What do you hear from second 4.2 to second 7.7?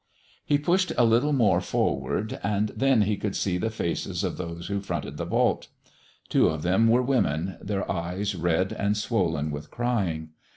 of those who fronted the vault. Two of them were women,